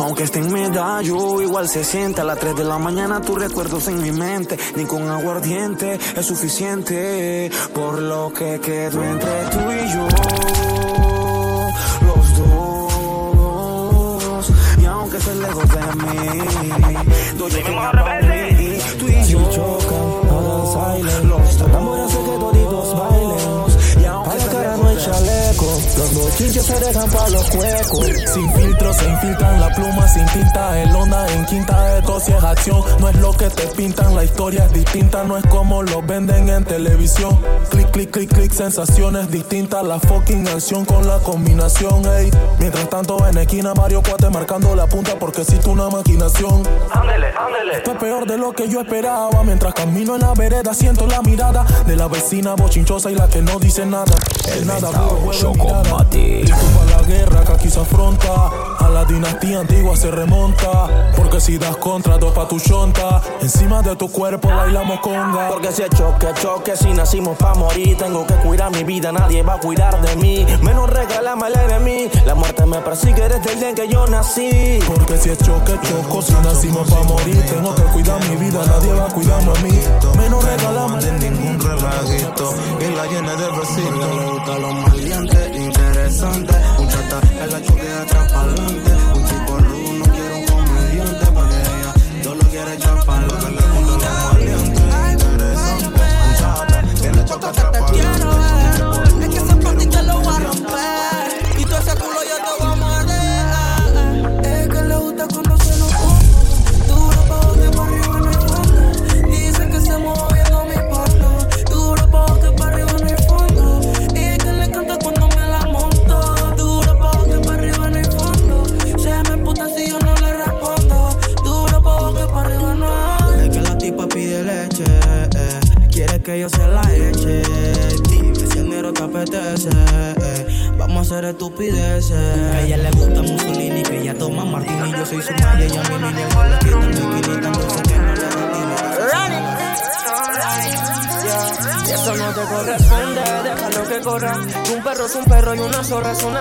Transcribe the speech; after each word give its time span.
Aunque 0.00 0.24
esté 0.24 0.38
en 0.38 0.50
medallo, 0.52 1.42
igual 1.42 1.68
se 1.68 1.84
siente. 1.84 2.22
A 2.22 2.24
las 2.24 2.38
3 2.38 2.56
de 2.56 2.64
la 2.64 2.78
mañana 2.78 3.20
tus 3.20 3.38
recuerdos 3.38 3.86
en 3.88 4.00
mi 4.02 4.10
mente. 4.10 4.58
Ni 4.74 4.86
con 4.86 5.06
aguardiente 5.08 6.00
es 6.16 6.26
suficiente. 6.26 7.50
Por 7.74 8.00
lo 8.00 8.32
que 8.32 8.58
quedó 8.60 9.04
entre 9.04 9.44
tú 9.50 9.58
y 9.70 9.92
yo. 9.92 10.08
Los 12.06 12.38
dos. 12.38 14.50
Y 14.80 14.86
aunque 14.86 15.18
estés 15.18 15.36
lejos 15.36 15.68
de 15.68 15.80
mí. 15.96 16.49
Los 25.96 26.14
bochinches 26.14 26.64
se 26.64 26.78
dejan 26.80 27.10
para 27.10 27.28
los 27.30 27.54
huecos. 27.54 28.06
Sin 28.32 28.52
filtro 28.52 28.92
se 28.92 29.08
infiltran 29.08 29.60
la 29.60 29.68
pluma 29.74 30.08
sin 30.08 30.26
tinta 30.26 30.80
El 30.80 30.94
onda 30.94 31.26
en 31.32 31.44
quinta 31.46 31.94
de 31.94 32.02
tos 32.02 32.28
es 32.28 32.42
acción 32.42 32.82
No 32.98 33.08
es 33.08 33.16
lo 33.16 33.32
que 33.32 33.48
te 33.50 33.66
pintan, 33.68 34.14
la 34.14 34.24
historia 34.24 34.64
es 34.64 34.72
distinta 34.72 35.24
No 35.24 35.36
es 35.36 35.44
como 35.46 35.82
lo 35.82 36.02
venden 36.02 36.48
en 36.48 36.64
televisión 36.64 37.38
Clic, 37.70 37.90
clic, 37.90 38.10
clic, 38.10 38.32
clic, 38.32 38.52
sensaciones 38.52 39.30
distintas 39.30 39.84
La 39.84 39.98
fucking 40.00 40.48
acción 40.48 40.84
con 40.84 41.06
la 41.06 41.18
combinación 41.18 42.06
ey. 42.06 42.30
Mientras 42.58 42.88
tanto 42.90 43.26
en 43.26 43.38
esquina 43.38 43.74
varios 43.74 44.02
cuates 44.02 44.30
marcando 44.30 44.74
la 44.74 44.86
punta 44.86 45.18
Porque 45.18 45.42
existe 45.42 45.68
una 45.68 45.88
maquinación 45.88 46.62
Ándele, 46.90 47.28
ándele. 47.38 47.76
Esto 47.76 47.92
es 47.92 47.98
peor 47.98 48.26
de 48.26 48.38
lo 48.38 48.52
que 48.52 48.68
yo 48.68 48.80
esperaba 48.80 49.42
Mientras 49.44 49.74
camino 49.74 50.14
en 50.14 50.22
la 50.22 50.34
vereda 50.34 50.74
siento 50.74 51.06
la 51.06 51.22
mirada 51.22 51.64
De 51.86 51.96
la 51.96 52.08
vecina 52.08 52.54
bochinchosa 52.54 53.10
y 53.10 53.14
la 53.14 53.28
que 53.28 53.42
no 53.42 53.58
dice 53.58 53.86
nada 53.86 54.14
El 54.56 54.66
nada 54.66 54.90
puro 54.90 55.32
mirada. 55.70 55.82
Chocomatic. 55.82 56.48
Listo 56.48 56.66
para 56.78 57.00
la 57.00 57.06
guerra 57.06 57.44
que 57.44 57.52
aquí 57.52 57.70
se 57.70 57.80
afronta. 57.80 58.50
A 58.78 58.88
la 58.88 59.04
dinastía 59.04 59.60
antigua 59.60 59.96
se 59.96 60.10
remonta. 60.10 61.10
Porque 61.16 61.40
si 61.40 61.58
das 61.58 61.76
contra, 61.76 62.18
dos 62.18 62.32
pa' 62.32 62.48
tu 62.48 62.58
chonta. 62.58 63.22
Encima 63.40 63.82
de 63.82 63.96
tu 63.96 64.10
cuerpo 64.10 64.48
bailamos 64.48 65.00
conga. 65.00 65.48
Porque 65.48 65.72
si 65.72 65.82
es 65.82 65.90
choque, 65.90 66.28
choque, 66.40 66.76
si 66.76 66.92
nacimos 66.92 67.36
pa' 67.36 67.54
morir, 67.54 67.96
tengo 67.96 68.26
que 68.26 68.34
cuidar 68.34 68.70
mi 68.70 68.84
vida, 68.84 69.12
nadie 69.12 69.42
va 69.42 69.54
a 69.54 69.60
cuidar 69.60 70.00
de 70.00 70.16
mí. 70.16 70.46
Menos 70.62 70.90
regálame 70.90 71.48
el 71.48 71.58
enemigo. 71.58 72.10
La 72.26 72.34
muerte 72.34 72.66
me 72.66 72.78
persigue 72.78 73.28
desde 73.28 73.52
el 73.52 73.58
día 73.58 73.68
en 73.70 73.74
que 73.74 73.88
yo 73.88 74.06
nací. 74.06 74.78
Porque 74.86 75.16
si 75.18 75.30
es 75.30 75.38
choque, 75.38 75.78
choco. 75.82 76.22
Si 76.22 76.32
nacimos 76.32 76.88
pa' 76.90 77.02
morir, 77.04 77.44
tengo 77.46 77.74
que 77.74 77.82
cuidar 77.82 78.20
mi 78.28 78.36
vida. 78.36 78.64
Nadie 78.66 78.92
va 78.92 79.06
a 79.06 79.08
cuidarme 79.08 79.52
a 79.52 79.62
mí. 79.62 79.80
Menos 80.16 80.44
regalame. 80.44 81.00
de 81.00 81.12
ningún 81.30 81.60
relajito 81.60 82.54
y 82.80 82.94
la 82.94 83.06
llena 83.06 83.36
de. 83.36 83.50
Le 83.50 84.26
gusta 84.30 84.58
maleante, 84.58 85.59
interesante. 86.10 86.54
En 87.40 87.50
la 87.50 87.62
choque 87.62 87.82
de 87.82 87.94
atrás 87.94 88.32
pa'lante. 88.32 88.92
Un 89.14 89.24
chico 89.26 89.58
rudo 89.58 89.92
no 89.94 90.04
quiere 90.12 90.34
un 90.34 90.46
comediante 90.46 91.26
porque 91.32 91.56
ella 91.56 91.94
yo 92.22 92.34
lo 92.34 92.44
quiere 92.48 92.74
echar 92.74 92.94
gusta 92.96 93.20
lo 93.20 93.34
maleante, 94.32 94.82
interesante. 95.12 96.02
Un 96.26 96.34
chata 96.36 96.80
en 97.02 97.16
la 97.16 97.24
choque 97.24 97.46
atrás 97.46 97.72
te 97.72 97.92
quiero 97.92 98.30
pa'lante. 98.30 99.24
Es 99.24 99.28
que 99.28 99.36
ese 99.36 99.56
panty 99.56 99.86
te 99.86 100.02
lo 100.02 100.20
voy 100.20 100.34
a 100.34 100.38
romper. 100.40 101.58
Y 101.58 101.64
todo 101.64 101.78
ese 101.78 101.94
culo 101.96 102.20
yo 102.28 102.36
te 102.36 102.50
voy 102.58 102.69
a 102.69 102.69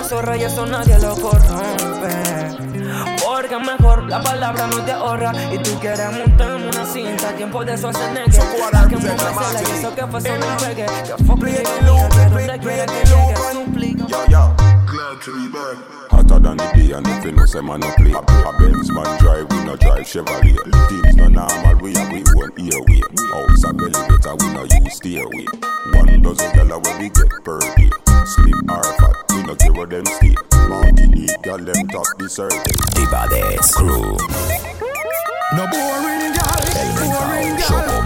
zorra 0.10 0.36
y 0.36 0.44
eso 0.44 0.66
nadie 0.66 0.98
lo 0.98 1.16
corrompe. 1.16 2.10
Porque 3.24 3.58
mejor 3.60 4.10
la 4.10 4.22
palabra 4.22 4.66
no 4.66 4.84
te 4.84 4.92
ahorra 4.92 5.32
y 5.54 5.60
tú 5.60 5.80
quieres 5.80 6.12
montarme 6.12 6.68
una 6.68 6.86
cinta. 6.86 7.30
Tiempo 7.36 7.64
de 7.64 7.76
eso 7.76 7.90
hace 7.90 8.12
negue. 8.12 8.40
Que 8.90 8.96
movérsela 8.98 9.62
y 9.62 9.78
eso 9.78 9.94
que 9.94 10.08
fue 10.08 10.22
solo 10.22 10.48
un 10.48 10.58
pegue. 10.58 10.86
Que 10.86 11.24
fue 11.24 11.52
que 11.52 11.64
donde 11.86 12.60
quiera 12.60 12.88
que 12.88 13.04
llegue. 13.06 13.36
Yo, 14.08 14.26
yo, 14.30 14.79
glad 15.00 15.22
to 15.22 15.32
be 15.32 15.48
back. 15.48 15.78
Hotter 16.12 16.40
than 16.40 16.58
the 16.58 16.68
day 16.76 16.92
and 16.92 17.08
if 17.08 17.24
you 17.24 17.32
know 17.32 17.46
say 17.46 17.62
man 17.62 17.80
no 17.80 17.90
play. 17.96 18.12
A, 18.12 18.20
a 18.20 18.52
Benz 18.60 18.92
man 18.92 19.08
drive, 19.20 19.48
we 19.50 19.64
no 19.64 19.76
drive 19.78 20.04
Chevrolet. 20.04 20.60
Things 20.90 21.16
no 21.16 21.28
normal, 21.28 21.76
we 21.80 21.94
have 21.96 22.12
we 22.12 22.20
own 22.36 22.52
airway 22.60 23.02
House 23.32 23.64
a 23.64 23.72
belly 23.72 23.96
better, 24.12 24.36
we 24.36 24.48
no 24.52 24.64
use 24.68 24.96
stairway. 25.00 25.48
One 25.96 26.22
dozen 26.22 26.52
dollar 26.56 26.80
when 26.80 27.00
we 27.00 27.10
get 27.10 27.32
per 27.46 27.60
day. 27.80 27.90
Slim 28.28 28.60
or 28.70 28.84
fat, 29.00 29.16
we 29.32 29.44
no 29.44 29.56
care 29.56 29.72
where 29.72 29.88
them 29.88 30.06
stay. 30.06 30.36
Martinique, 30.68 31.42
girl, 31.44 31.58
them 31.64 31.88
top 31.88 32.08
the 32.20 32.28
circle 32.28 32.60
Divades 32.92 33.72
Crew. 33.72 34.20
No 35.56 35.64
boring 35.72 36.36
girl. 36.36 36.60
El 36.76 36.90
Boring 37.00 37.56
Mentao 37.56 37.99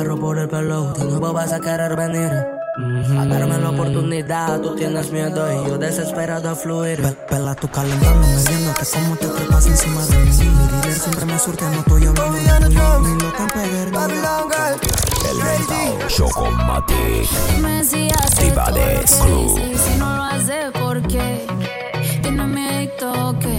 agarro 0.00 0.18
por 0.18 0.38
el 0.38 0.48
pelo, 0.48 0.92
de 0.94 1.04
nuevo 1.04 1.32
vas 1.34 1.52
a 1.52 1.60
querer 1.60 1.94
venir. 1.94 2.30
A 3.18 3.26
darme 3.26 3.58
la 3.58 3.68
oportunidad, 3.70 4.58
tú 4.60 4.74
tienes 4.74 5.10
miedo 5.12 5.46
y 5.52 5.68
yo 5.68 5.76
desesperado 5.76 6.48
a 6.50 6.54
fluir. 6.54 7.02
Pe- 7.02 7.12
Pela 7.28 7.54
tu 7.54 7.68
calendándome 7.68 8.26
viéndote 8.48 8.86
cómo 8.94 9.16
te 9.16 9.26
trepas 9.26 9.66
encima 9.66 10.06
de 10.06 10.16
mí. 10.18 10.30
Mi 10.38 10.68
dealer 10.80 10.98
siempre 10.98 11.24
me 11.26 11.38
surte, 11.38 11.64
no 11.66 11.80
estoy 11.80 12.06
hablando 12.06 12.32
de. 12.32 12.40
Ni 13.00 13.20
lo 13.20 13.32
que 13.32 13.44
pegué, 13.52 13.82
El 13.82 13.90
mentao 13.92 14.48
Chocomatic. 16.08 17.28
Dime 17.56 17.84
si 17.84 18.08
hace 18.10 18.44
Diva 18.44 18.64
todo 18.66 18.74
de 18.76 18.94
lo 18.94 19.00
que 19.02 19.06
Screw. 19.06 19.54
dice 19.56 19.68
y 19.72 19.78
si 19.78 19.98
no 19.98 20.16
lo 20.16 20.22
hace, 20.22 20.70
¿por 20.80 21.02
qué? 21.08 21.46
Tiene 22.22 22.46
miedo 22.46 23.38
que, 23.40 23.58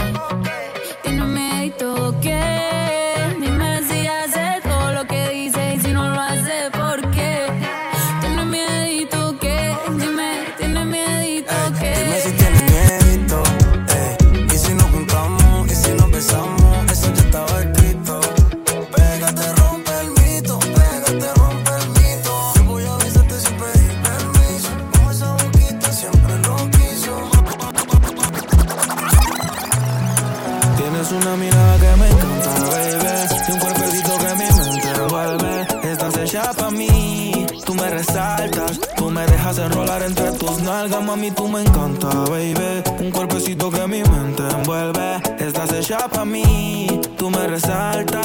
Tú 41.36 41.48
me 41.48 41.62
encanta, 41.62 42.08
baby. 42.30 42.84
Un 43.00 43.12
cuerpecito 43.12 43.70
que 43.70 43.88
mi 43.88 44.04
mente 44.04 44.44
envuelve. 44.50 45.22
Estás 45.40 45.72
hecha 45.74 46.08
pa' 46.08 46.26
mí. 46.26 46.88
Tú 47.18 47.30
me 47.30 47.48
resaltas. 47.48 48.22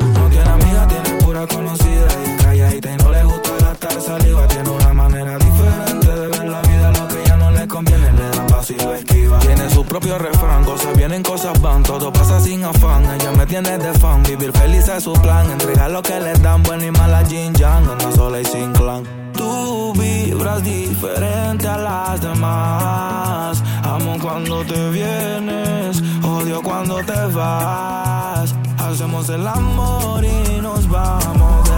No 0.00 0.28
tiene 0.30 0.50
amiga, 0.50 0.86
tiene 0.88 1.22
pura 1.22 1.46
conocida 1.46 2.06
y 2.26 2.42
calladita 2.42 2.92
y 2.92 2.96
no 2.96 3.10
le 3.10 3.24
gusta 3.24 3.50
gastar 3.60 4.00
saliva. 4.00 4.46
Tiene 4.48 4.70
una 4.70 4.92
manera 4.94 5.38
diferente 5.38 6.06
de 6.06 6.26
ver 6.28 6.48
la 6.48 6.62
vida, 6.62 6.92
lo 6.92 7.08
que 7.08 7.24
ya 7.26 7.36
no 7.36 7.50
le 7.50 7.66
conviene 7.66 8.12
le 8.12 8.30
dan 8.30 8.46
paso 8.46 8.72
y 8.72 8.76
lo 8.76 8.94
esquiva. 8.94 9.38
Tiene 9.40 9.70
su 9.70 9.84
propio 9.84 10.18
refrán, 10.18 10.64
cosas 10.64 10.96
vienen, 10.96 11.22
cosas 11.22 11.60
van, 11.60 11.82
todo 11.82 12.12
pasa 12.12 12.40
sin 12.40 12.64
afán. 12.64 13.04
Ella 13.04 13.32
me 13.32 13.46
tiene 13.46 13.78
de 13.78 13.92
fan, 13.94 14.22
vivir 14.22 14.52
feliz 14.52 14.88
es 14.88 15.04
su 15.04 15.12
plan. 15.14 15.50
Entregar 15.50 15.90
lo 15.90 16.02
que 16.02 16.18
le 16.20 16.32
dan, 16.34 16.62
buena 16.62 16.86
y 16.86 16.90
mala 16.90 17.24
Jin 17.24 17.54
Yang, 17.54 17.88
anda 17.88 18.12
sola 18.12 18.40
y 18.40 18.44
sin 18.44 18.72
clan. 18.72 19.29
Diferente 20.40 21.68
a 21.68 21.76
las 21.76 22.20
demás. 22.20 23.62
Amo 23.82 24.16
cuando 24.20 24.64
te 24.64 24.90
vienes, 24.90 26.02
odio 26.22 26.62
cuando 26.62 26.96
te 27.04 27.26
vas. 27.32 28.54
Hacemos 28.78 29.28
el 29.28 29.46
amor 29.46 30.24
y 30.24 30.60
nos 30.60 30.88
vamos 30.88 31.69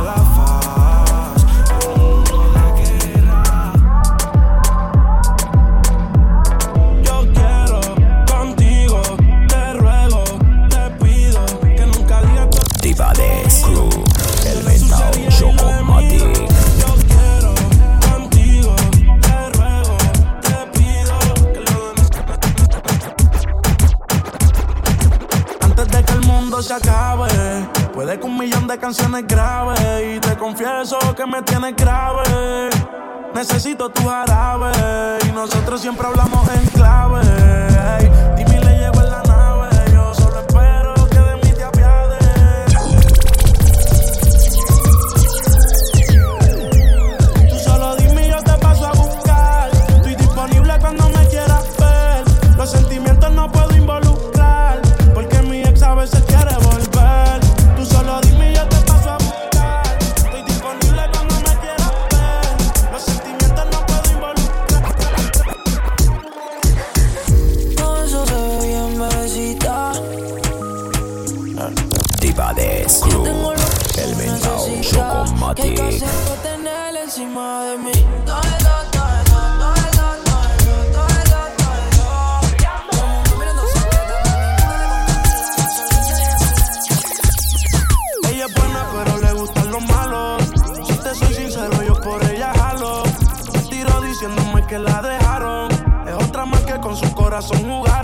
con 97.48 97.58
su 97.58 98.01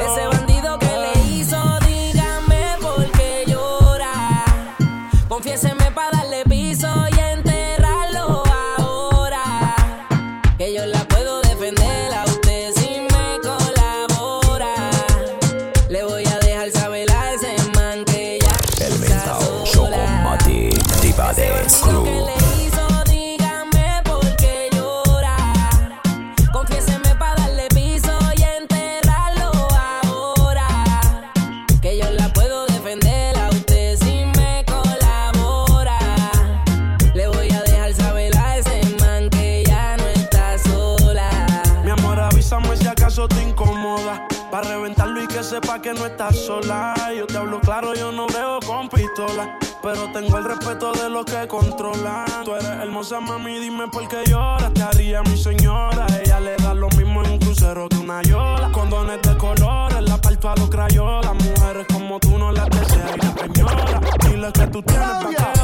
estás 46.09 46.37
sola. 46.37 46.95
Yo 47.17 47.27
te 47.27 47.37
hablo 47.37 47.61
claro, 47.61 47.95
yo 47.95 48.11
no 48.13 48.27
veo 48.27 48.59
con 48.67 48.89
pistola. 48.89 49.59
Pero 49.83 50.11
tengo 50.13 50.39
el 50.39 50.45
respeto 50.45 50.93
de 50.93 51.09
los 51.09 51.25
que 51.25 51.47
controlan. 51.47 52.27
Tú 52.45 52.55
eres 52.55 52.69
hermosa, 52.69 53.21
mami, 53.21 53.59
dime 53.59 53.89
por 53.89 54.09
qué 54.09 54.25
lloras. 54.27 54.73
Te 54.75 54.83
haría 54.83 55.23
mi 55.23 55.37
señora. 55.37 56.07
Ella 56.23 56.41
le 56.41 56.57
da 56.57 56.75
lo 56.75 56.89
mismo 56.91 57.23
en 57.23 57.33
un 57.33 57.39
crucero 57.39 57.89
que 57.89 57.97
una 57.97 58.23
yola. 58.23 58.71
Condones 58.73 59.23
de 59.23 59.37
colores, 59.37 60.03
la 60.03 60.17
parto 60.21 60.51
a 60.51 60.57
los 60.57 60.69
crayolas. 60.69 61.35
Mujeres 61.35 61.87
como 61.93 62.19
tú 62.19 62.39
no 62.39 62.53
las 62.53 62.69
deseas 62.71 63.17
y 63.17 63.27
la 63.27 63.35
peñola. 63.35 64.01
Dile 64.29 64.53
que 64.53 64.67
tú 64.67 64.83
tienes 64.83 65.58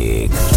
Mix. 0.00 0.49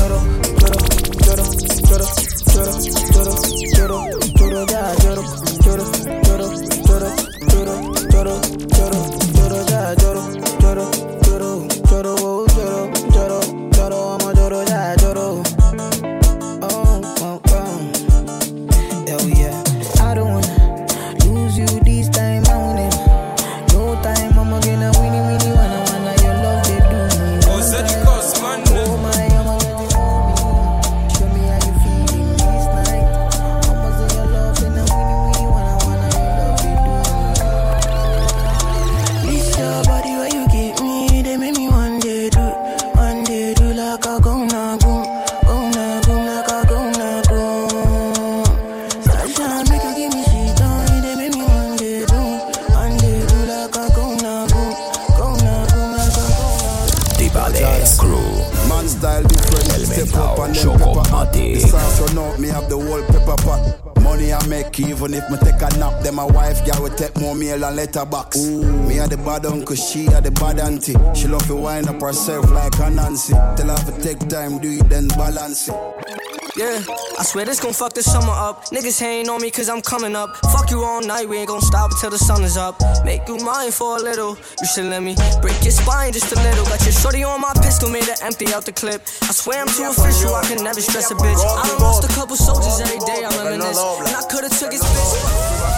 Step 60.06 60.20
up 60.20 60.40
and 60.40 60.56
then 60.56 60.78
pepper 60.78 61.16
up. 61.16 61.34
The 61.34 61.60
sauce 61.60 62.02
run 62.02 62.18
out, 62.20 62.40
me 62.40 62.48
have 62.50 62.70
the 62.70 62.78
whole 62.78 63.04
pepper 63.04 63.42
pot. 63.44 64.04
Money 64.04 64.34
I 64.34 64.46
make 64.48 64.80
even 64.80 65.14
if 65.14 65.30
me 65.30 65.38
take 65.38 65.62
a 65.62 65.78
nap. 65.78 66.04
Then 66.04 66.16
my 66.16 66.26
wife 66.26 66.66
girl 66.66 66.84
will 66.84 66.96
take 66.96 67.16
more 67.18 67.36
meal 67.36 67.64
and 67.64 67.76
letterbox. 67.76 68.38
Me 68.38 69.00
a 69.00 69.08
the 69.08 69.18
bad 69.18 69.46
uncle, 69.46 69.76
she 69.76 70.08
a 70.08 70.22
the 70.22 70.32
bad 70.32 70.60
auntie. 70.60 70.96
She 71.16 71.28
love 71.28 71.46
to 71.48 71.56
wind 71.56 71.88
up 71.88 72.02
herself 72.02 72.50
like 72.52 72.78
a 72.80 72.90
Nancy. 72.90 73.34
Tell 73.34 73.70
her 73.70 73.92
to 73.92 74.04
take 74.04 74.20
time, 74.28 74.60
do 74.60 74.70
it 74.70 74.90
then 74.90 75.08
balance 75.10 75.70
it. 75.70 76.33
Yeah, 76.56 76.86
I 77.18 77.24
swear 77.24 77.46
this 77.46 77.60
gon' 77.60 77.74
fuck 77.74 77.94
the 77.94 78.04
summer 78.04 78.30
up. 78.30 78.66
Niggas 78.70 79.02
hating 79.02 79.28
on 79.28 79.42
me 79.42 79.50
cause 79.50 79.70
I'm 79.70 79.82
coming 79.82 80.16
up. 80.16 80.38
Fuck 80.54 80.70
you 80.70 80.84
all 80.84 81.02
night, 81.02 81.28
we 81.28 81.38
ain't 81.38 81.48
gon' 81.48 81.62
stop 81.62 81.90
until 81.90 82.12
the 82.12 82.20
sun 82.20 82.44
is 82.44 82.58
up. 82.58 82.78
Make 83.04 83.28
you 83.28 83.38
mine 83.38 83.72
for 83.72 83.98
a 83.98 84.00
little. 84.00 84.38
You 84.62 84.68
should 84.68 84.86
let 84.86 85.02
me 85.02 85.16
break 85.42 85.58
your 85.64 85.74
spine 85.74 86.14
just 86.14 86.32
a 86.32 86.38
little. 86.46 86.64
Got 86.66 86.86
your 86.86 86.94
shorty 86.94 87.24
on 87.24 87.42
my 87.42 87.54
pistol, 87.58 87.90
made 87.90 88.06
her 88.06 88.14
empty 88.22 88.54
out 88.54 88.66
the 88.66 88.72
clip. 88.72 89.02
I 89.24 89.34
swear 89.34 89.62
I'm 89.62 89.68
too 89.68 89.90
official, 89.90 90.36
I 90.36 90.46
can 90.46 90.64
never 90.64 90.80
stress 90.80 91.10
a 91.10 91.16
bitch. 91.16 91.42
I 91.42 91.68
done 91.68 91.82
lost 91.82 92.06
a 92.06 92.14
couple 92.14 92.36
soldiers 92.36 92.80
every 92.82 93.00
day, 93.00 93.26
I'm 93.26 93.34
reminisce. 93.34 93.82
And 94.06 94.14
I 94.14 94.22
could've 94.30 94.54
took 94.54 94.72
his 94.72 94.84
bitch. 94.86 95.74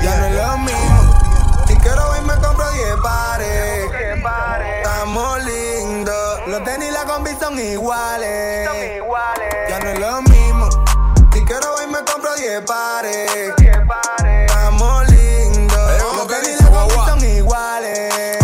Ya 0.00 0.16
no 0.24 0.28
lo 0.40 0.56
mismo. 0.64 1.66
Si 1.68 1.76
quiero 1.76 2.16
ir 2.16 2.22
me 2.22 2.34
compro 2.40 2.64
10 2.72 2.96
pares. 3.02 3.90
Estamos 4.80 5.44
lindos. 5.44 6.48
Los 6.48 6.64
tenis 6.64 6.88
y 6.88 6.92
la 6.92 7.04
combi 7.04 7.30
son 7.38 7.58
iguales. 7.60 8.64
Ya 8.64 8.72
no 8.72 9.41
Estamos 13.34 15.08
lindos. 15.08 15.90
Los 16.16 16.26
tenis 16.26 16.60
y 16.60 16.62
la 16.62 16.70
combi 16.70 16.94
son 17.06 17.24
iguales. 17.24 18.38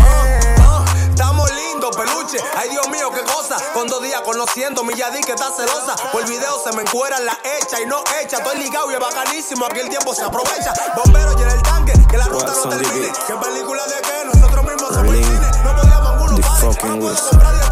Estamos 1.10 1.50
lindos, 1.52 1.94
peluche. 1.94 2.38
Ay, 2.56 2.70
Dios 2.70 2.88
mío, 2.88 3.10
qué 3.12 3.20
cosa. 3.22 3.56
Con 3.74 3.86
dos 3.86 4.02
días 4.02 4.22
conociendo, 4.22 4.82
mi 4.84 4.94
Yadi 4.94 5.20
que 5.20 5.32
está 5.32 5.50
celosa. 5.54 5.94
Por 6.10 6.22
el 6.22 6.28
video 6.30 6.58
se 6.64 6.74
me 6.74 6.82
encueran 6.82 7.26
la 7.26 7.38
hecha 7.44 7.82
y 7.82 7.86
no 7.86 8.02
hecha. 8.20 8.38
Estoy 8.38 8.58
ligado 8.58 8.90
y 8.90 8.94
es 8.94 9.00
bacanísimo. 9.00 9.66
Aquí 9.66 9.80
el 9.80 9.90
tiempo 9.90 10.14
se 10.14 10.24
aprovecha. 10.24 10.72
Bombero 10.96 11.36
llena 11.36 11.52
el 11.52 11.62
tanque, 11.62 11.92
que 12.10 12.16
la 12.16 12.24
ruta 12.24 12.54
no 12.54 12.68
termine. 12.70 13.12
¿Qué 13.26 13.34
película 13.34 13.86
de 13.86 14.00
qué? 14.00 14.24
Nosotros 14.24 14.64
mismos 14.64 14.94
somos 14.94 15.14
el 15.14 15.24
cine. 15.24 15.50
No 15.64 15.76
podíamos 15.76 16.30
uno 16.30 16.40
pares. 16.40 16.62
No 16.62 16.70
puedo 16.72 17.18
comprar 17.30 17.54
10 17.54 17.68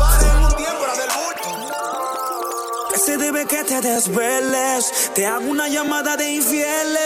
se 3.07 3.17
debe 3.17 3.47
que 3.47 3.63
te 3.63 3.81
desveles. 3.81 5.13
Te 5.15 5.27
hago 5.27 5.49
una 5.49 5.69
llamada 5.69 6.17
de 6.17 6.29
infieles. 6.29 6.99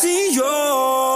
Si 0.00 0.34
yo 0.34 1.13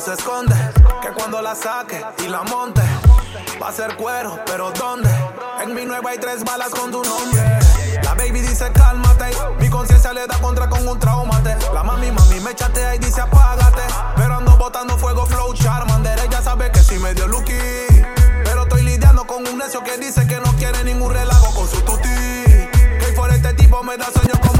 se 0.00 0.14
esconde. 0.14 0.54
Que 1.02 1.08
cuando 1.08 1.42
la 1.42 1.54
saque 1.54 2.04
y 2.24 2.28
la 2.28 2.42
monte. 2.42 2.82
Va 3.60 3.68
a 3.68 3.72
ser 3.72 3.96
cuero, 3.96 4.38
pero 4.46 4.70
¿dónde? 4.70 5.10
En 5.62 5.74
mi 5.74 5.84
nueva 5.84 6.10
hay 6.10 6.18
tres 6.18 6.44
balas 6.44 6.70
con 6.70 6.90
tu 6.90 7.02
nombre. 7.02 7.42
La 8.04 8.14
baby 8.14 8.40
dice 8.40 8.70
cálmate. 8.72 9.30
Mi 9.58 9.68
conciencia 9.68 10.12
le 10.12 10.26
da 10.26 10.38
contra 10.38 10.68
con 10.68 10.86
un 10.86 10.98
traumate. 10.98 11.56
La 11.74 11.82
mami, 11.82 12.10
mami 12.12 12.40
me 12.40 12.54
chatea 12.54 12.94
y 12.94 12.98
dice 12.98 13.20
apágate. 13.20 13.82
Pero 14.16 14.36
ando 14.36 14.56
botando 14.56 14.96
fuego, 14.98 15.26
flow, 15.26 15.52
charmander. 15.54 16.18
Ella 16.20 16.42
sabe 16.42 16.70
que 16.70 16.80
sí 16.80 16.98
me 16.98 17.14
dio 17.14 17.26
lucky. 17.26 17.54
Pero 18.44 18.62
estoy 18.62 18.82
lidiando 18.82 19.26
con 19.26 19.46
un 19.46 19.58
necio 19.58 19.82
que 19.82 19.96
dice 19.98 20.26
que 20.26 20.36
no 20.36 20.52
quiere 20.56 20.84
ningún 20.84 21.12
relajo 21.12 21.52
con 21.54 21.68
su 21.68 21.80
tuti. 21.82 22.08
Que 22.08 23.12
por 23.16 23.30
este 23.32 23.52
tipo 23.54 23.82
me 23.82 23.96
da 23.96 24.06
sueño 24.12 24.34
como 24.46 24.57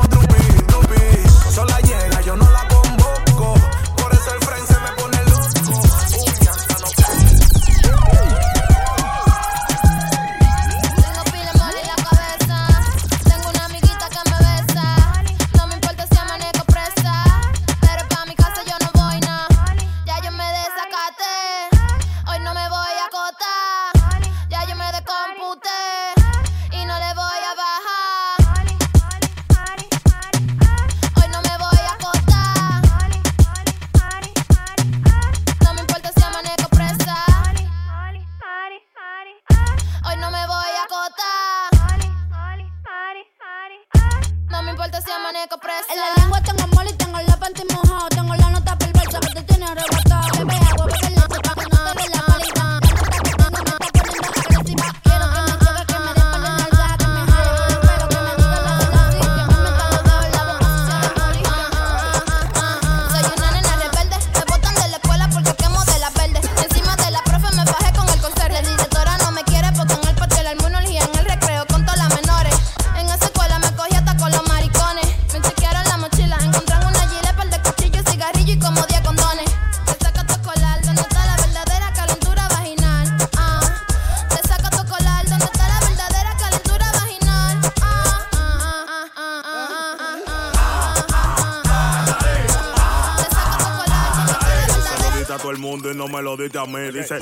todo 95.48 95.56
el 95.56 95.62
mundo 95.62 95.90
y 95.90 95.94
no 95.94 96.08
me 96.08 96.20
lo 96.20 96.36
diste 96.36 96.58
a 96.58 96.66
mí. 96.66 96.90
Dice. 96.92 97.18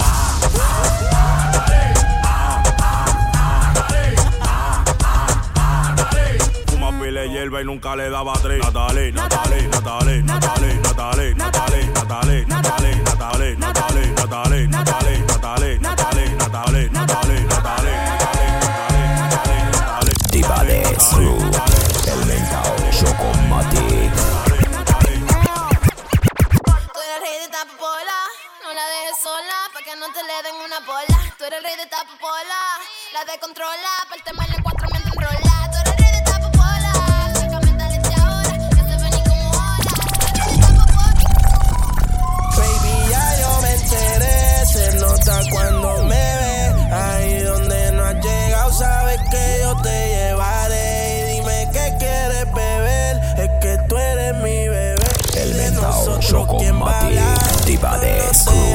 Fuma 6.67 6.91
pile 7.01 7.29
hierba 7.29 7.63
y 7.63 7.65
nunca 7.65 7.95
le 7.95 8.11
daba 8.11 8.33
tres. 8.43 8.59
Natalie, 8.65 9.13
Natalie, 9.13 9.69
Natalie, 9.69 10.23
Natalie, 10.25 10.83
Natalie, 10.83 11.35
Natalie, 11.37 11.85
Natalie, 11.95 12.47
Natalie, 12.47 12.97
Natalie, 13.07 13.57
Natalie, 13.57 14.67
Natalie, 14.67 14.67
Natalie, 14.67 15.79
Natalie, 15.79 15.79
Natalie, 15.79 16.89
Natalie, 16.91 16.91
Natalie, 16.91 17.47
Natalie, 17.47 17.77
Diva 20.33 20.65
de 20.65 20.83
Su, 20.99 21.37
descontrola, 33.27 33.91
aparte 34.05 34.33
mal 34.35 34.49
en 34.55 34.63
cuatro 34.63 34.89
me 34.93 34.99
enrola. 34.99 35.71
Tú 35.73 35.79
eres 35.79 35.97
rey 35.97 36.13
de 36.13 36.19
esta 36.19 36.41
popola, 36.41 36.93
saca 37.35 37.61
mentales 37.61 38.01
ahora, 38.21 38.53
que 38.69 38.77
se 38.77 38.97
vení 39.03 39.23
como 39.29 39.51
hola. 39.51 39.79
Tú 40.55 40.71
de 40.77 41.25
esta. 41.25 41.59
Baby, 42.57 42.95
ya 43.11 43.25
yo 43.41 43.51
me 43.63 43.71
enteré, 43.75 44.67
se 44.67 44.93
nota 44.99 45.41
cuando 45.51 46.05
me 46.05 46.15
ve. 46.15 46.55
Ahí 46.93 47.39
donde 47.41 47.93
no 47.93 48.05
has 48.05 48.15
llegado, 48.15 48.73
sabes 48.73 49.21
que 49.31 49.59
yo 49.61 49.77
te 49.83 50.09
llevaré. 50.09 51.19
Y 51.19 51.23
dime 51.35 51.69
qué 51.73 51.95
quieres 51.99 52.47
beber, 52.55 53.17
es 53.39 53.51
que 53.61 53.79
tú 53.89 53.97
eres 53.97 54.35
mi 54.37 54.69
bebé. 54.69 55.07
El 55.37 55.53
de 55.53 55.71
nosotros, 55.73 56.49
¿quién 56.59 56.81
va 56.81 56.93
a 56.93 57.01
hablar? 57.07 57.65
Diva 57.65 57.99
de 57.99 58.19
no. 58.19 58.66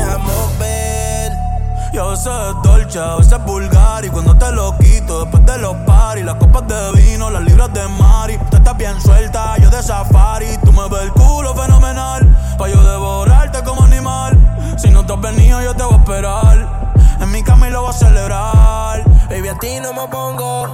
Y 1.94 1.98
a 1.98 2.04
veces 2.04 2.28
es 2.28 2.62
dolce, 2.64 3.00
a 3.00 3.16
veces 3.16 3.34
es 3.34 3.44
vulgar. 3.44 4.06
Y 4.06 4.10
cuando 4.10 4.38
te 4.38 4.52
lo 4.52 4.78
quito, 4.78 5.22
después 5.26 5.46
de 5.46 5.58
los 5.58 5.76
paris, 5.86 6.24
las 6.24 6.36
copas 6.36 6.66
de 6.68 6.92
vino, 6.94 7.30
las 7.30 7.44
libras 7.44 7.74
de 7.74 7.86
Mari. 7.88 8.38
Tú 8.50 8.58
estás 8.58 8.78
bien 8.78 9.00
suelta, 9.02 9.58
yo 9.58 9.70
de 9.70 9.84
safari. 9.84 10.58
Tú 10.64 10.72
me 10.72 10.88
ves 10.88 11.02
el 11.02 11.12
culo 11.12 11.54
fenomenal, 11.54 12.56
pa' 12.58 12.70
yo 12.70 12.82
devorarte 12.82 13.62
como 13.64 13.84
animal. 13.84 14.38
Si 14.78 14.90
no 14.90 15.06
te 15.06 15.14
has 15.14 15.22
venido, 15.22 15.62
yo 15.62 15.74
te 15.76 15.84
voy 15.84 15.96
a 15.96 15.98
esperar. 15.98 16.92
En 17.20 17.32
mi 17.32 17.44
cama 17.44 17.68
y 17.68 17.72
lo 17.72 17.82
voy 17.82 17.90
a 17.90 17.94
celebrar. 17.94 19.04
Baby, 19.30 19.50
a 19.50 19.58
ti 19.60 19.80
no 19.82 19.94
me 19.94 20.08
pongo, 20.08 20.68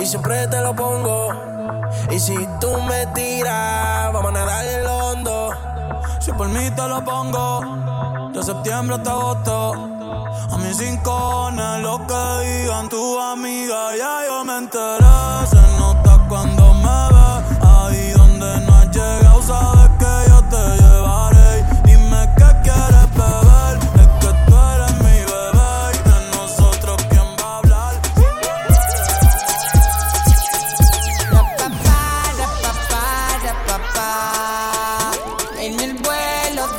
y 0.00 0.06
siempre 0.06 0.46
te 0.48 0.60
lo 0.60 0.74
pongo. 0.74 1.28
Y 2.10 2.18
si 2.18 2.34
tú 2.60 2.80
me 2.82 3.06
tiras, 3.08 4.12
vamos 4.12 4.30
a 4.30 4.32
nadar 4.32 4.64
el 4.64 4.86
hondo. 4.86 5.50
Si 6.20 6.32
por 6.32 6.48
mí 6.48 6.70
te 6.70 6.88
lo 6.88 7.04
pongo, 7.04 8.30
de 8.32 8.42
septiembre 8.42 8.96
hasta 8.96 9.10
agosto. 9.10 9.72
A 10.52 10.56
mis 10.58 10.78
rincones, 10.78 11.80
lo 11.82 12.06
que 12.06 12.46
digan 12.46 12.88
tu 12.88 13.18
amiga, 13.18 13.96
ya 13.96 14.26
yo 14.26 14.44
me 14.44 14.58
enteré. 14.58 15.46
Se 15.50 15.62
nota 15.78 16.24
cuando 16.28 16.55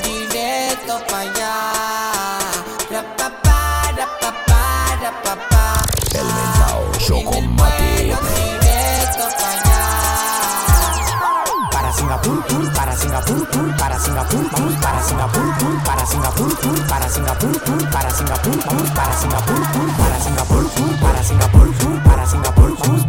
directo 0.04 1.00
para 1.08 1.20
allá. 1.20 1.72
El 6.14 6.26
mentao 6.26 6.92
Choco 6.98 7.42
Mati. 7.42 7.84
Directo 8.04 9.26
para 9.38 9.52
allá. 9.52 9.82
Para 11.72 11.92
Singapur, 11.94 12.44
pur, 12.46 12.74
para 12.74 12.96
Singapur, 12.98 13.48
pur, 13.50 13.76
para 13.78 14.00
Singapur, 14.00 14.50
pur, 14.50 14.80
para 14.82 15.02
Singapur, 15.04 15.56
pur, 15.58 15.84
para 15.84 16.06
Singapur, 16.06 16.58
pur, 16.60 16.88
para 16.88 17.10
Singapur, 17.10 17.60
pur, 17.62 17.90
para 17.92 18.10
Singapur, 18.12 18.62
pur, 18.62 18.94
para 18.94 19.14
Singapur, 19.18 19.68
pur, 19.72 19.94
para 19.96 20.20
Singapur, 20.24 20.70
pur, 20.70 21.00
para 21.00 21.24
Singapur, 21.24 21.74
pur, 21.74 22.04
para 22.04 22.26
Singapur, 22.28 22.76
pur, 22.78 23.07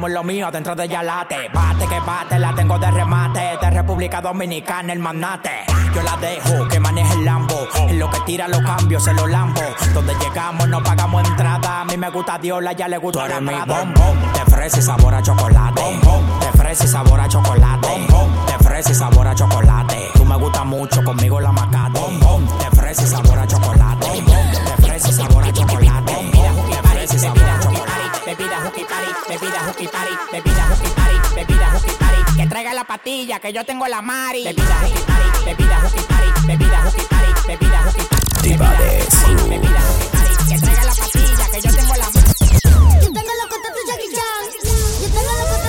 Amor 0.00 0.12
lo 0.12 0.24
mío 0.24 0.50
dentro 0.50 0.74
de 0.74 0.88
Yalate 0.88 1.50
Bate 1.52 1.86
que 1.86 2.00
bate, 2.00 2.38
la 2.38 2.54
tengo 2.54 2.78
de 2.78 2.90
remate 2.90 3.58
De 3.60 3.68
República 3.68 4.22
Dominicana 4.22 4.94
el 4.94 4.98
manate 4.98 5.50
Yo 5.94 6.02
la 6.02 6.16
dejo 6.16 6.66
que 6.68 6.80
maneje 6.80 7.12
el 7.12 7.26
Lambo 7.26 7.68
En 7.86 7.98
lo 7.98 8.08
que 8.08 8.18
tira 8.20 8.48
los 8.48 8.62
cambios 8.62 9.04
se 9.04 9.12
los 9.12 9.28
lambo. 9.28 9.60
Donde 9.92 10.14
llegamos 10.14 10.66
no 10.68 10.82
pagamos 10.82 11.28
entrada. 11.28 11.82
A 11.82 11.84
mí 11.84 11.98
me 11.98 12.08
gusta 12.08 12.38
Diola, 12.38 12.72
ya 12.72 12.88
le 12.88 12.96
gusta 12.96 13.28
la 13.28 13.40
mi 13.42 13.52
bombón. 13.52 14.32
De 14.32 14.50
fresa 14.50 14.78
y 14.78 14.82
sabor 14.82 15.14
a 15.14 15.22
chocolate. 15.22 15.82
De 15.82 16.58
fresa 16.58 16.84
y 16.84 16.88
sabor 16.88 17.20
a 17.20 17.28
chocolate. 17.28 17.88
De 18.46 18.64
fresa 18.64 18.92
y 18.92 18.94
sabor 18.94 19.28
a 19.28 19.34
chocolate. 19.34 20.08
Tú 20.14 20.24
me 20.24 20.36
gusta 20.36 20.64
mucho, 20.64 21.04
conmigo 21.04 21.40
la 21.40 21.52
macate. 21.52 22.00
De 22.00 22.76
fresa 22.76 23.02
y 23.02 23.06
sabor 23.06 23.38
a 23.38 23.46
chocolate. 23.46 24.06
De 24.06 24.86
fresa 24.86 25.08
y 25.10 25.12
sabor 25.12 25.44
a 25.44 25.52
chocolate 25.52 25.99
bebida 28.30 28.60
hooky 28.64 28.84
party, 28.84 29.10
bebida 29.28 29.60
hooky 29.66 29.86
party, 29.88 30.14
bebida 30.30 30.64
hooky 30.70 30.90
party, 30.94 31.16
bebida 31.34 31.66
hooky 31.72 31.94
party. 31.98 32.20
Que 32.36 32.46
traiga 32.46 32.74
la 32.74 32.84
patilla, 32.84 33.40
que 33.40 33.52
yo 33.52 33.64
tengo 33.64 33.88
la 33.88 34.02
mari. 34.02 34.44
Bebida 34.44 34.76
hooky 34.82 35.02
party, 35.10 35.28
bebida 35.46 35.80
hooky 35.82 36.02
party, 36.06 36.30
bebida 36.46 36.78
hooky 36.84 37.04
party, 37.10 37.32
bebida 37.48 37.78
hooky 37.84 38.04
party. 38.10 38.26
Diva 38.42 38.70
de. 38.78 38.90
Bebida 39.50 39.82
hooky 39.88 40.08
party, 40.14 40.34
que 40.48 40.58
traiga 40.60 40.84
la 40.84 40.94
patilla, 40.94 41.46
que 41.52 41.60
yo 41.60 41.70
tengo 41.74 41.94
la 41.96 42.08
mari. 42.10 42.30
Yo 43.02 43.12
tengo 43.18 43.32
los 43.40 43.46
contactos 43.50 43.74
de 43.74 43.90
Jackie 43.90 44.10
Chan. 44.14 44.42
Yo 45.02 45.08
tengo 45.10 45.32
los 45.32 45.59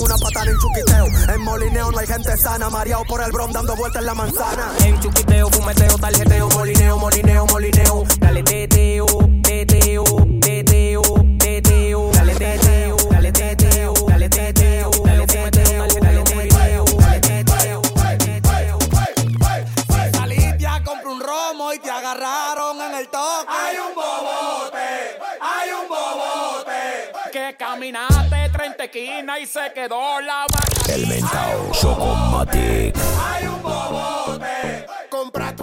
una 0.00 0.16
patada 0.16 0.50
en 0.50 0.58
chuquiteo. 0.58 1.34
En 1.34 1.42
molineo 1.42 1.90
no 1.90 1.98
hay 1.98 2.06
gente 2.06 2.36
sana, 2.36 2.70
mareado 2.70 3.04
por 3.04 3.22
el 3.22 3.32
brom 3.32 3.52
dando 3.52 3.76
vueltas 3.76 4.00
en 4.00 4.06
la 4.06 4.14
manzana. 4.14 4.72
En 4.84 4.98
chuquiteo, 5.00 5.50
fumeteo, 5.50 5.98
tarjeteo, 5.98 6.48
molineo, 6.50 6.98
molineo, 6.98 7.46
molineo. 7.46 8.04
Dale 8.18 8.42
caminaste 28.90 28.98
30 28.98 28.98
esquinas 28.98 29.40
y 29.40 29.46
se 29.46 29.72
quedó 29.74 30.20
la 30.20 30.46
vaca. 30.50 30.92
El 30.92 31.06
mentao 31.06 31.70
Choco 31.72 32.14
Mati. 32.14 32.92
Hay 33.22 33.46
un 33.46 33.62
bobote. 33.62 34.86
Compraste 35.08 35.59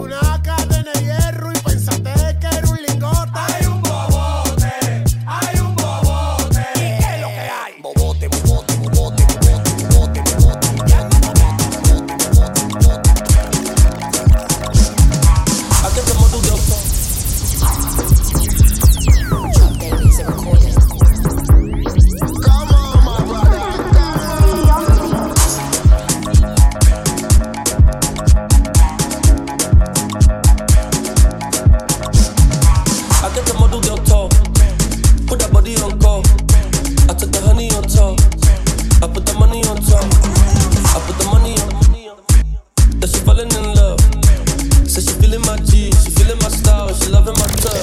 loving 47.08 47.34
my 47.34 47.46
touch. 47.62 47.74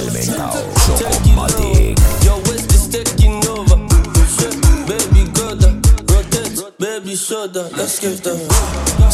Take 0.98 1.26
it 1.26 1.36
low. 1.36 1.94
Yo, 2.24 2.38
it's 2.52 2.66
just 2.66 2.92
taking 2.92 3.44
over. 3.48 3.76
Baby, 4.86 5.30
go 5.32 5.54
the 5.54 5.70
rotate, 6.10 6.78
baby, 6.78 7.16
shoulder. 7.16 7.68
Let's 7.76 7.98
give 8.00 8.22
the. 8.22 9.05